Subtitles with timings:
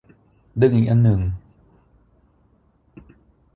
[0.61, 1.21] ดึงอีกอันหนึ่ง